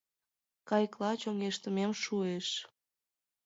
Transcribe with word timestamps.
Кайыкла 0.69 1.11
чоҥештымем 1.21 1.91
шуэш. 2.03 2.47